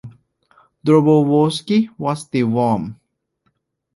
[0.83, 2.99] Dobrovolsky was still warm.